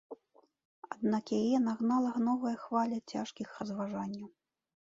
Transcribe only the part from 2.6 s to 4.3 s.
хваля цяжкіх разважанняў.